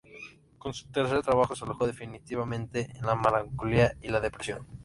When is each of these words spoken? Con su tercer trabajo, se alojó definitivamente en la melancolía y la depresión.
Con 0.57 0.73
su 0.73 0.87
tercer 0.89 1.21
trabajo, 1.21 1.55
se 1.55 1.63
alojó 1.63 1.85
definitivamente 1.85 2.89
en 2.95 3.05
la 3.05 3.13
melancolía 3.13 3.93
y 4.01 4.07
la 4.07 4.19
depresión. 4.19 4.65